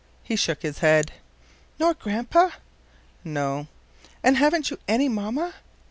He 0.23 0.35
shook 0.35 0.63
his 0.63 0.79
head. 0.79 1.11
"Nor 1.79 1.93
Grandpa?" 1.93 2.49
"No." 3.23 3.67
"And 4.23 4.37
haven't 4.37 4.71
you 4.71 4.79
any 4.87 5.07
mamma?" 5.07 5.53